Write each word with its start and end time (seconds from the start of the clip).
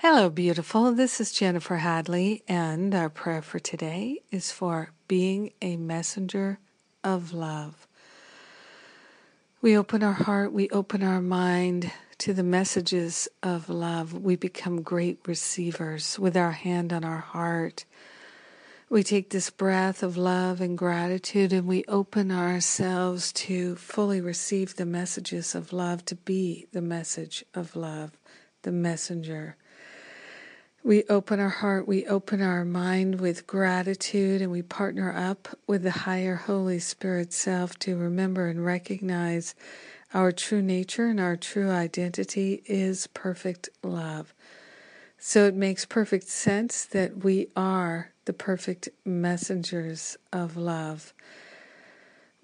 Hello, 0.00 0.30
beautiful. 0.30 0.92
This 0.92 1.20
is 1.20 1.32
Jennifer 1.32 1.78
Hadley, 1.78 2.44
and 2.46 2.94
our 2.94 3.08
prayer 3.08 3.42
for 3.42 3.58
today 3.58 4.20
is 4.30 4.52
for 4.52 4.92
being 5.08 5.50
a 5.60 5.76
messenger 5.76 6.60
of 7.02 7.32
love. 7.32 7.88
We 9.60 9.76
open 9.76 10.04
our 10.04 10.12
heart, 10.12 10.52
we 10.52 10.70
open 10.70 11.02
our 11.02 11.20
mind 11.20 11.90
to 12.18 12.32
the 12.32 12.44
messages 12.44 13.26
of 13.42 13.68
love. 13.68 14.14
We 14.14 14.36
become 14.36 14.82
great 14.82 15.18
receivers 15.26 16.16
with 16.16 16.36
our 16.36 16.52
hand 16.52 16.92
on 16.92 17.02
our 17.02 17.18
heart. 17.18 17.84
We 18.88 19.02
take 19.02 19.30
this 19.30 19.50
breath 19.50 20.04
of 20.04 20.16
love 20.16 20.60
and 20.60 20.78
gratitude 20.78 21.52
and 21.52 21.66
we 21.66 21.82
open 21.88 22.30
ourselves 22.30 23.32
to 23.32 23.74
fully 23.74 24.20
receive 24.20 24.76
the 24.76 24.86
messages 24.86 25.56
of 25.56 25.72
love, 25.72 26.04
to 26.04 26.14
be 26.14 26.66
the 26.70 26.82
message 26.82 27.44
of 27.52 27.74
love, 27.74 28.12
the 28.62 28.70
messenger 28.70 29.56
we 30.88 31.04
open 31.10 31.38
our 31.38 31.50
heart, 31.50 31.86
we 31.86 32.06
open 32.06 32.40
our 32.40 32.64
mind 32.64 33.20
with 33.20 33.46
gratitude, 33.46 34.40
and 34.40 34.50
we 34.50 34.62
partner 34.62 35.14
up 35.14 35.46
with 35.66 35.82
the 35.82 35.90
higher 35.90 36.36
Holy 36.36 36.78
Spirit 36.78 37.30
self 37.30 37.78
to 37.80 37.94
remember 37.94 38.46
and 38.46 38.64
recognize 38.64 39.54
our 40.14 40.32
true 40.32 40.62
nature 40.62 41.08
and 41.08 41.20
our 41.20 41.36
true 41.36 41.70
identity 41.70 42.62
is 42.64 43.06
perfect 43.08 43.68
love. 43.82 44.32
So 45.18 45.44
it 45.44 45.54
makes 45.54 45.84
perfect 45.84 46.26
sense 46.26 46.86
that 46.86 47.22
we 47.22 47.48
are 47.54 48.12
the 48.24 48.32
perfect 48.32 48.88
messengers 49.04 50.16
of 50.32 50.56
love. 50.56 51.12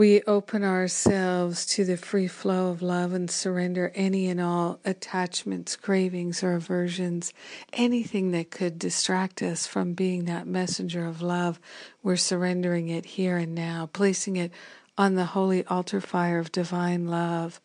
We 0.00 0.22
open 0.22 0.64
ourselves 0.64 1.66
to 1.74 1.84
the 1.84 1.98
free 1.98 2.26
flow 2.26 2.70
of 2.70 2.80
love 2.80 3.12
and 3.12 3.30
surrender 3.30 3.92
any 3.94 4.30
and 4.30 4.40
all 4.40 4.80
attachments, 4.82 5.76
cravings, 5.76 6.42
or 6.42 6.54
aversions, 6.54 7.34
anything 7.74 8.30
that 8.30 8.50
could 8.50 8.78
distract 8.78 9.42
us 9.42 9.66
from 9.66 9.92
being 9.92 10.24
that 10.24 10.46
messenger 10.46 11.04
of 11.04 11.20
love. 11.20 11.60
We're 12.02 12.16
surrendering 12.16 12.88
it 12.88 13.04
here 13.04 13.36
and 13.36 13.54
now, 13.54 13.90
placing 13.92 14.36
it 14.36 14.52
on 14.96 15.16
the 15.16 15.26
holy 15.26 15.66
altar 15.66 16.00
fire 16.00 16.38
of 16.38 16.50
divine 16.50 17.06
love. 17.06 17.60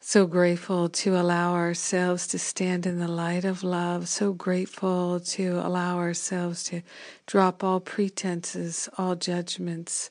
So 0.00 0.24
grateful 0.24 0.88
to 0.88 1.14
allow 1.14 1.52
ourselves 1.52 2.26
to 2.28 2.38
stand 2.38 2.86
in 2.86 3.00
the 3.00 3.06
light 3.06 3.44
of 3.44 3.62
love. 3.62 4.08
So 4.08 4.32
grateful 4.32 5.20
to 5.20 5.60
allow 5.62 5.98
ourselves 5.98 6.64
to 6.64 6.80
drop 7.26 7.62
all 7.62 7.80
pretenses, 7.80 8.88
all 8.96 9.14
judgments 9.14 10.08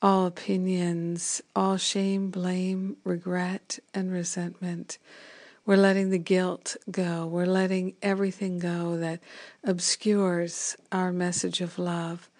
all 0.00 0.26
opinions, 0.26 1.42
all 1.56 1.76
shame, 1.76 2.30
blame, 2.30 2.96
regret, 3.04 3.78
and 3.92 4.12
resentment. 4.12 4.98
We're 5.66 5.76
letting 5.76 6.10
the 6.10 6.18
guilt 6.18 6.76
go. 6.90 7.26
We're 7.26 7.46
letting 7.46 7.94
everything 8.00 8.58
go 8.58 8.96
that 8.96 9.20
obscures 9.64 10.76
our 10.92 11.12
message 11.12 11.60
of 11.60 11.78
love. 11.78 12.30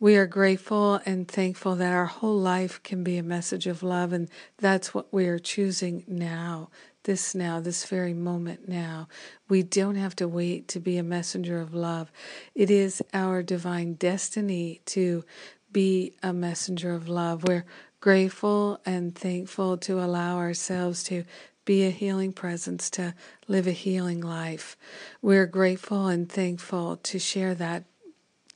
We 0.00 0.16
are 0.16 0.26
grateful 0.26 1.00
and 1.06 1.28
thankful 1.28 1.76
that 1.76 1.92
our 1.92 2.06
whole 2.06 2.38
life 2.38 2.82
can 2.82 3.04
be 3.04 3.18
a 3.18 3.22
message 3.22 3.68
of 3.68 3.84
love, 3.84 4.12
and 4.12 4.28
that's 4.58 4.92
what 4.92 5.12
we 5.12 5.28
are 5.28 5.38
choosing 5.38 6.02
now, 6.08 6.70
this 7.04 7.36
now, 7.36 7.60
this 7.60 7.84
very 7.84 8.14
moment 8.14 8.68
now. 8.68 9.06
We 9.48 9.62
don't 9.62 9.94
have 9.94 10.16
to 10.16 10.26
wait 10.26 10.66
to 10.68 10.80
be 10.80 10.98
a 10.98 11.04
messenger 11.04 11.60
of 11.60 11.72
love. 11.72 12.10
It 12.52 12.68
is 12.68 13.00
our 13.14 13.44
divine 13.44 13.94
destiny 13.94 14.80
to 14.86 15.24
be 15.72 16.12
a 16.22 16.32
messenger 16.32 16.92
of 16.92 17.08
love. 17.08 17.44
We're 17.44 17.64
grateful 18.00 18.80
and 18.84 19.14
thankful 19.14 19.76
to 19.78 20.02
allow 20.02 20.38
ourselves 20.38 21.02
to 21.04 21.24
be 21.64 21.86
a 21.86 21.90
healing 21.90 22.32
presence, 22.32 22.90
to 22.90 23.14
live 23.46 23.66
a 23.66 23.72
healing 23.72 24.20
life. 24.20 24.76
We're 25.20 25.46
grateful 25.46 26.08
and 26.08 26.28
thankful 26.28 26.96
to 26.96 27.18
share 27.18 27.54
that 27.54 27.84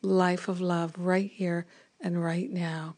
life 0.02 0.48
of 0.48 0.60
love 0.60 0.94
right 0.98 1.30
here 1.32 1.66
and 2.00 2.22
right 2.22 2.50
now. 2.50 2.96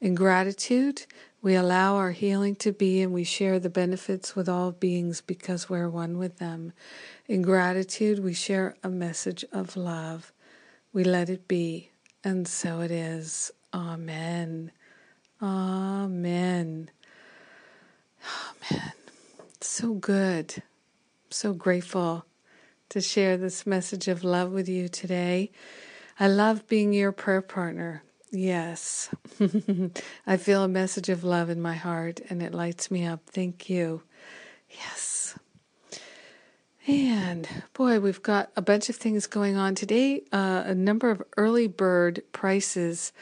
In 0.00 0.14
gratitude, 0.14 1.06
we 1.40 1.54
allow 1.54 1.96
our 1.96 2.10
healing 2.10 2.56
to 2.56 2.72
be 2.72 3.00
and 3.00 3.12
we 3.12 3.24
share 3.24 3.58
the 3.58 3.70
benefits 3.70 4.34
with 4.34 4.48
all 4.48 4.72
beings 4.72 5.20
because 5.20 5.70
we're 5.70 5.88
one 5.88 6.18
with 6.18 6.38
them. 6.38 6.72
In 7.28 7.42
gratitude, 7.42 8.18
we 8.18 8.34
share 8.34 8.76
a 8.82 8.88
message 8.88 9.44
of 9.52 9.76
love. 9.76 10.32
We 10.92 11.04
let 11.04 11.30
it 11.30 11.46
be. 11.46 11.90
And 12.26 12.48
so 12.48 12.80
it 12.80 12.90
is. 12.90 13.52
Amen. 13.72 14.72
Amen. 15.40 16.90
Amen. 18.72 18.92
So 19.60 19.94
good. 19.94 20.60
So 21.30 21.52
grateful 21.52 22.26
to 22.88 23.00
share 23.00 23.36
this 23.36 23.64
message 23.64 24.08
of 24.08 24.24
love 24.24 24.50
with 24.50 24.68
you 24.68 24.88
today. 24.88 25.52
I 26.18 26.26
love 26.26 26.66
being 26.66 26.92
your 26.92 27.12
prayer 27.12 27.42
partner. 27.42 28.02
Yes. 28.32 29.08
I 30.26 30.36
feel 30.36 30.64
a 30.64 30.68
message 30.68 31.08
of 31.08 31.22
love 31.22 31.48
in 31.48 31.62
my 31.62 31.74
heart 31.74 32.18
and 32.28 32.42
it 32.42 32.52
lights 32.52 32.90
me 32.90 33.06
up. 33.06 33.20
Thank 33.30 33.70
you. 33.70 34.02
Yes. 34.68 35.15
And 36.86 37.48
boy, 37.72 37.98
we've 37.98 38.22
got 38.22 38.50
a 38.54 38.62
bunch 38.62 38.88
of 38.88 38.94
things 38.94 39.26
going 39.26 39.56
on 39.56 39.74
today. 39.74 40.22
Uh, 40.32 40.62
a 40.66 40.74
number 40.74 41.10
of 41.10 41.20
early 41.36 41.66
bird 41.66 42.22
prices 42.30 43.12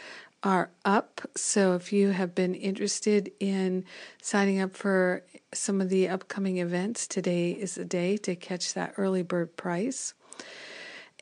are 0.43 0.69
up. 0.85 1.23
So 1.35 1.75
if 1.75 1.91
you 1.91 2.11
have 2.11 2.35
been 2.35 2.55
interested 2.55 3.33
in 3.41 3.87
signing 4.21 4.61
up 4.61 4.77
for 4.77 5.23
some 5.55 5.81
of 5.81 5.89
the 5.89 6.09
upcoming 6.09 6.59
events, 6.59 7.07
today 7.07 7.53
is 7.53 7.77
the 7.77 7.87
day 7.87 8.19
to 8.19 8.37
catch 8.37 8.75
that 8.75 8.95
early 8.99 9.23
bird 9.23 9.57
price. 9.57 10.13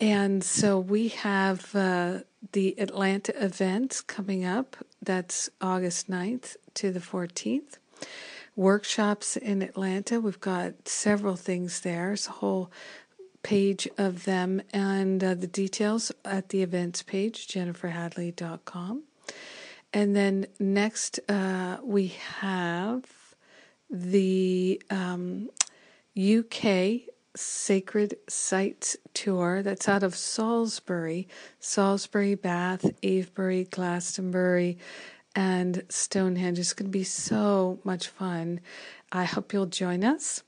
And 0.00 0.42
so 0.42 0.80
we 0.80 1.08
have 1.08 1.72
uh, 1.76 2.20
the 2.50 2.74
Atlanta 2.80 3.32
event 3.40 4.02
coming 4.08 4.44
up. 4.44 4.76
That's 5.00 5.48
August 5.60 6.10
9th 6.10 6.56
to 6.74 6.90
the 6.90 6.98
14th 6.98 7.76
workshops 8.56 9.36
in 9.36 9.62
Atlanta. 9.62 10.20
We've 10.20 10.40
got 10.40 10.88
several 10.88 11.36
things 11.36 11.80
there. 11.80 12.12
It's 12.12 12.28
a 12.28 12.32
whole 12.32 12.70
page 13.42 13.88
of 13.98 14.24
them 14.24 14.62
and 14.72 15.22
uh, 15.22 15.34
the 15.34 15.46
details 15.46 16.12
at 16.24 16.50
the 16.50 16.62
events 16.62 17.02
page, 17.02 17.48
jenniferhadley.com. 17.48 19.02
And 19.92 20.16
then 20.16 20.46
next, 20.58 21.20
uh, 21.28 21.78
we 21.82 22.14
have 22.40 23.04
the 23.90 24.82
um, 24.90 25.50
UK 26.16 27.02
Sacred 27.34 28.16
Sites 28.28 28.96
Tour 29.14 29.62
that's 29.62 29.88
out 29.88 30.02
of 30.02 30.14
Salisbury, 30.14 31.28
Salisbury, 31.60 32.34
Bath, 32.34 32.90
Avebury, 33.02 33.64
Glastonbury, 33.64 34.78
and 35.34 35.84
Stonehenge. 35.88 36.58
It's 36.58 36.72
going 36.72 36.90
to 36.90 36.98
be 36.98 37.04
so 37.04 37.78
much 37.84 38.08
fun. 38.08 38.60
I 39.10 39.24
hope 39.24 39.52
you'll 39.52 39.66
join 39.66 40.04
us. 40.04 40.42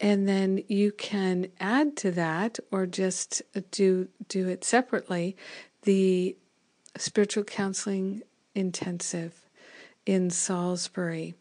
And 0.00 0.28
then 0.28 0.62
you 0.68 0.92
can 0.92 1.48
add 1.58 1.96
to 1.98 2.10
that 2.12 2.58
or 2.70 2.86
just 2.86 3.42
do 3.72 4.08
do 4.28 4.48
it 4.48 4.64
separately 4.64 5.36
the 5.82 6.36
spiritual 6.96 7.44
counseling 7.44 8.22
intensive 8.54 9.48
in 10.06 10.30
Salisbury. 10.30 11.34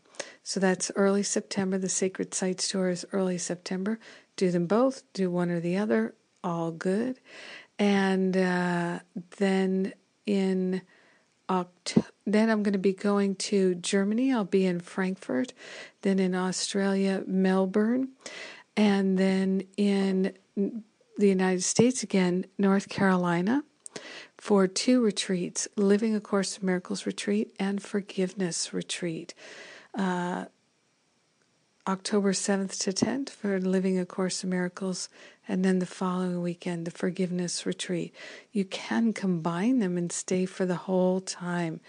So 0.43 0.59
that's 0.59 0.91
early 0.95 1.23
September. 1.23 1.77
The 1.77 1.89
Sacred 1.89 2.33
Sites 2.33 2.67
Tour 2.67 2.89
is 2.89 3.05
early 3.11 3.37
September. 3.37 3.99
Do 4.35 4.51
them 4.51 4.65
both, 4.65 5.03
do 5.13 5.29
one 5.29 5.51
or 5.51 5.59
the 5.59 5.77
other, 5.77 6.15
all 6.43 6.71
good. 6.71 7.19
And 7.79 8.35
uh, 8.35 8.99
then 9.37 9.93
in 10.25 10.81
October, 11.49 12.07
then 12.25 12.49
I'm 12.49 12.61
going 12.61 12.73
to 12.73 12.79
be 12.79 12.93
going 12.93 13.35
to 13.35 13.75
Germany. 13.75 14.33
I'll 14.33 14.43
be 14.43 14.65
in 14.65 14.79
Frankfurt, 14.79 15.53
then 16.01 16.19
in 16.19 16.35
Australia, 16.35 17.23
Melbourne, 17.25 18.09
and 18.75 19.17
then 19.17 19.63
in 19.77 20.33
the 20.55 21.27
United 21.27 21.63
States 21.63 22.03
again, 22.03 22.45
North 22.57 22.89
Carolina, 22.89 23.63
for 24.37 24.67
two 24.67 25.01
retreats 25.01 25.67
Living 25.75 26.15
a 26.15 26.19
Course 26.19 26.57
of 26.57 26.63
Miracles 26.63 27.05
retreat 27.05 27.55
and 27.59 27.81
Forgiveness 27.81 28.73
retreat. 28.73 29.33
Uh, 29.97 30.45
October 31.87 32.33
7th 32.33 32.77
to 32.79 32.91
10th 32.91 33.29
for 33.29 33.61
Living 33.61 33.97
A 33.97 34.05
Course 34.05 34.43
in 34.43 34.49
Miracles, 34.49 35.07
and 35.47 35.63
then 35.63 35.79
the 35.79 35.85
following 35.85 36.41
weekend, 36.41 36.83
the 36.83 36.91
Forgiveness 36.91 37.65
Retreat. 37.65 38.13
You 38.51 38.65
can 38.65 39.13
combine 39.13 39.79
them 39.79 39.97
and 39.97 40.11
stay 40.11 40.45
for 40.45 40.65
the 40.65 40.75
whole 40.75 41.21
time. 41.21 41.79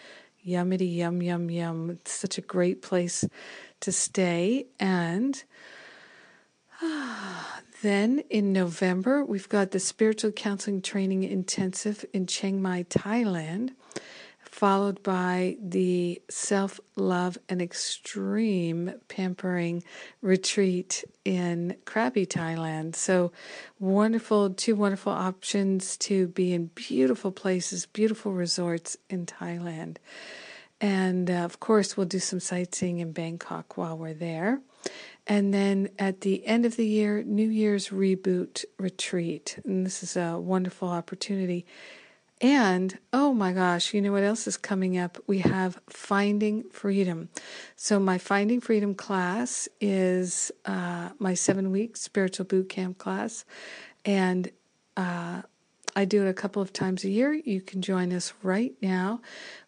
Yummity, 0.41 0.87
yum, 0.87 1.21
yum, 1.21 1.51
yum. 1.51 1.91
It's 1.91 2.13
such 2.13 2.39
a 2.39 2.43
great 2.43 2.81
place 2.81 3.25
to 3.81 3.91
stay. 3.91 4.67
And 4.79 5.43
then 7.83 8.23
in 8.31 8.53
November, 8.53 9.25
we've 9.25 9.49
got 9.49 9.73
the 9.73 9.81
Spiritual 9.81 10.31
Counseling 10.31 10.81
Training 10.81 11.25
Intensive 11.25 12.05
in 12.13 12.29
Chiang 12.29 12.63
Mai, 12.63 12.85
Thailand 12.85 13.71
followed 14.59 15.01
by 15.05 15.57
the 15.63 16.21
self 16.29 16.81
love 16.97 17.39
and 17.49 17.63
extreme 17.63 18.93
pampering 19.07 19.85
retreat 20.21 21.05
in 21.25 21.77
Krabi, 21.85 22.27
Thailand. 22.27 22.97
So 22.97 23.31
wonderful, 23.79 24.51
two 24.51 24.75
wonderful 24.75 25.13
options 25.13 25.97
to 25.99 26.27
be 26.27 26.53
in 26.53 26.73
beautiful 26.75 27.31
places, 27.31 27.87
beautiful 27.87 28.33
resorts 28.33 28.97
in 29.09 29.27
Thailand. 29.27 29.99
And 30.81 31.31
uh, 31.31 31.35
of 31.35 31.61
course, 31.61 31.97
we'll 31.97 32.07
do 32.07 32.19
some 32.19 32.41
sightseeing 32.41 32.99
in 32.99 33.13
Bangkok 33.13 33.77
while 33.77 33.97
we're 33.97 34.13
there. 34.13 34.61
And 35.29 35.55
then 35.55 35.91
at 36.01 36.23
the 36.23 36.45
end 36.45 36.67
of 36.67 36.75
the 36.75 36.87
year, 36.87 37.23
New 37.23 37.49
Year's 37.49 37.91
Reboot 37.91 38.65
Retreat. 38.77 39.61
And 39.65 39.87
this 39.87 40.03
is 40.03 40.17
a 40.17 40.37
wonderful 40.37 40.89
opportunity 40.89 41.65
and 42.41 42.97
oh 43.13 43.35
my 43.35 43.53
gosh, 43.53 43.93
you 43.93 44.01
know 44.01 44.13
what 44.13 44.23
else 44.23 44.47
is 44.47 44.57
coming 44.57 44.97
up? 44.97 45.19
We 45.27 45.41
have 45.41 45.81
Finding 45.89 46.65
Freedom. 46.71 47.29
So, 47.75 47.99
my 47.99 48.19
Finding 48.19 48.61
Freedom 48.61 48.95
class 48.95 49.69
is 49.81 50.53
uh, 50.65 51.11
my 51.19 51.35
seven 51.35 51.73
week 51.73 51.97
spiritual 51.97 52.47
boot 52.47 52.69
camp 52.69 52.99
class. 52.99 53.45
And 54.05 54.51
uh, 54.97 55.43
I 55.97 56.05
do 56.05 56.25
it 56.25 56.29
a 56.29 56.35
couple 56.35 56.63
of 56.63 56.73
times 56.73 57.03
a 57.03 57.11
year. 57.11 57.33
You 57.33 57.61
can 57.61 57.83
join 57.83 58.13
us 58.13 58.33
right 58.43 58.75
now. 58.81 59.21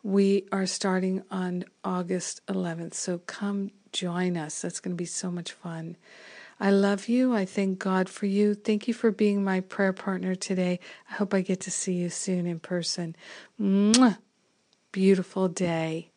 We 0.05 0.47
are 0.53 0.67
starting 0.67 1.25
on 1.31 1.65
August 1.83 2.47
11th. 2.47 2.95
So, 2.95 3.19
come 3.19 3.73
join 3.93 4.37
us. 4.37 4.63
That's 4.63 4.79
going 4.79 4.93
to 4.93 5.01
be 5.01 5.07
so 5.07 5.31
much 5.33 5.53
fun. 5.53 5.97
I 6.61 6.71
love 6.71 7.09
you. 7.09 7.35
I 7.35 7.47
thank 7.47 7.79
God 7.79 8.09
for 8.11 8.27
you. 8.27 8.55
Thank 8.55 8.87
you 8.87 8.93
for 8.93 9.11
being 9.11 9.43
my 9.43 9.61
prayer 9.61 9.95
partner 9.95 10.35
today. 10.35 10.79
I 11.11 11.15
hope 11.15 11.33
I 11.33 11.41
get 11.41 11.61
to 11.61 11.71
see 11.71 11.95
you 11.95 12.11
soon 12.11 12.47
in 12.47 12.61
person. 12.61 13.17
Mwah! 13.59 14.19
Beautiful 14.93 15.49
day. 15.49 16.11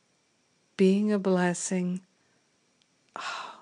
Being 0.76 1.14
a 1.14 1.20
blessing. 1.20 2.02
Oh. 3.16 3.53